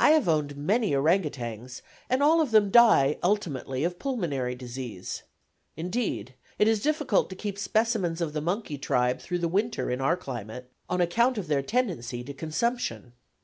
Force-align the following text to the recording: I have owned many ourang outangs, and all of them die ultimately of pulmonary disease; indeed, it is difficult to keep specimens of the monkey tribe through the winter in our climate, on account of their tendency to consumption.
I 0.00 0.10
have 0.10 0.28
owned 0.28 0.56
many 0.56 0.90
ourang 0.96 1.24
outangs, 1.24 1.80
and 2.08 2.24
all 2.24 2.40
of 2.40 2.50
them 2.50 2.72
die 2.72 3.18
ultimately 3.22 3.84
of 3.84 4.00
pulmonary 4.00 4.56
disease; 4.56 5.22
indeed, 5.76 6.34
it 6.58 6.66
is 6.66 6.82
difficult 6.82 7.30
to 7.30 7.36
keep 7.36 7.56
specimens 7.56 8.20
of 8.20 8.32
the 8.32 8.40
monkey 8.40 8.78
tribe 8.78 9.20
through 9.20 9.38
the 9.38 9.46
winter 9.46 9.88
in 9.88 10.00
our 10.00 10.16
climate, 10.16 10.72
on 10.88 11.00
account 11.00 11.38
of 11.38 11.46
their 11.46 11.62
tendency 11.62 12.24
to 12.24 12.34
consumption. 12.34 13.12